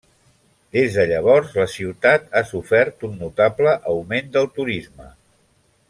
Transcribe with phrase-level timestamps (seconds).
[0.77, 5.09] Des de llavors, la ciutat ha sofert un notable augment del turisme.